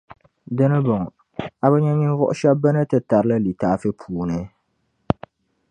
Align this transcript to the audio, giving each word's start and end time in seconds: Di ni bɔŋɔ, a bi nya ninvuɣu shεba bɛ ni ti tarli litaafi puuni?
Di 0.55 0.65
ni 0.71 0.77
bɔŋɔ, 0.85 1.07
a 1.63 1.65
bi 1.71 1.77
nya 1.83 1.91
ninvuɣu 1.99 2.33
shεba 2.39 2.59
bɛ 2.61 2.69
ni 2.75 2.81
ti 2.89 2.97
tarli 3.09 3.35
litaafi 3.45 3.89
puuni? 3.99 4.39